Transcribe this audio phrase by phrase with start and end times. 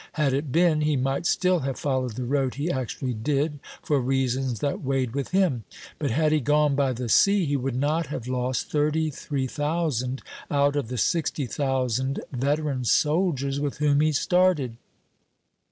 [0.13, 4.57] Had it been, he might still have followed the road he actually did, for reasons
[4.59, 5.63] that weighed with him;
[5.99, 10.23] but had he gone by the sea, he would not have lost thirty three thousand
[10.49, 14.75] out of the sixty thousand veteran soldiers with whom he started.